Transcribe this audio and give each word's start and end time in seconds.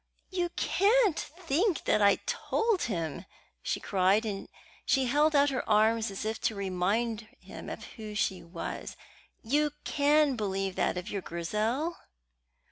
"You 0.31 0.49
can't 0.55 1.19
think 1.19 1.83
that 1.85 2.01
I 2.01 2.15
told 2.25 2.85
him!" 2.85 3.25
she 3.61 3.79
cried, 3.79 4.25
and 4.25 4.49
she 4.83 5.05
held 5.05 5.35
out 5.35 5.51
her 5.51 5.61
arms 5.69 6.09
as 6.09 6.25
if 6.25 6.41
to 6.41 6.55
remind 6.55 7.27
him 7.39 7.69
of 7.69 7.83
who 7.83 8.15
she 8.15 8.41
was. 8.43 8.97
"You 9.43 9.73
can 9.83 10.35
believe 10.35 10.75
that 10.75 10.97
of 10.97 11.11
your 11.11 11.21
Grizel?" 11.21 11.95